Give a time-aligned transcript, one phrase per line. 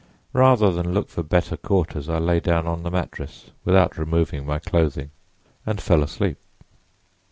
[0.33, 4.57] Rather than look for better quarters I lay down on the mattress without removing my
[4.57, 5.11] clothing
[5.63, 6.39] and fell asleep.